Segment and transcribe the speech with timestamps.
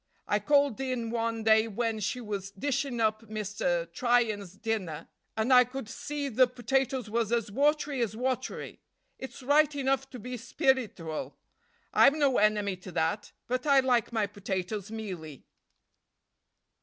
[0.27, 3.85] I called in one day when she was dishin' up Mr.
[3.93, 8.81] Tryan's dinner, an' I could see the potatoes was as watery as watery.
[9.19, 11.35] It's right enough to be speritial,
[11.93, 15.45] I'm no enemy to that, but I like my potatoes mealy."